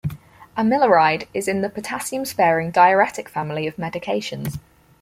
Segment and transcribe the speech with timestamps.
[0.57, 4.57] Amiloride is in the potassium-sparing diuretic family of medications.